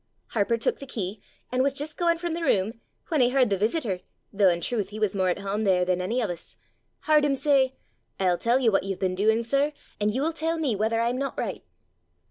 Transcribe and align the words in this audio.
Harper 0.29 0.57
took 0.57 0.79
the 0.79 0.87
key, 0.87 1.21
an' 1.51 1.61
was 1.61 1.73
jist 1.73 1.95
gaein' 1.95 2.17
from 2.17 2.33
the 2.33 2.41
room, 2.41 2.81
when 3.09 3.21
he 3.21 3.29
h'ard 3.29 3.51
the 3.51 3.55
visitor 3.59 3.99
though 4.33 4.49
in 4.49 4.59
truth 4.59 4.89
he 4.89 4.97
was 4.97 5.13
more 5.13 5.29
at 5.29 5.37
hame 5.41 5.63
there 5.63 5.85
than 5.85 6.01
any 6.01 6.19
of 6.21 6.29
us 6.31 6.57
h'ard 7.05 7.23
him 7.23 7.35
say, 7.35 7.75
'I'll 8.19 8.39
tell 8.39 8.57
you 8.57 8.71
what 8.71 8.81
you've 8.83 8.97
been 8.97 9.13
doing, 9.13 9.43
sir, 9.43 9.73
and 9.99 10.09
you'll 10.11 10.33
tell 10.33 10.57
me 10.57 10.75
whether 10.75 10.99
I'm 11.01 11.19
not 11.19 11.37
right! 11.37 11.63